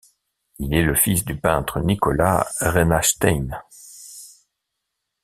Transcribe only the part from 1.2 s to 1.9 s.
du peintre